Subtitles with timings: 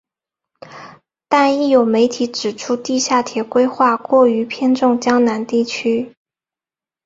[1.27, 6.15] 但亦有媒体指出地下铁规划过于偏重江南地区。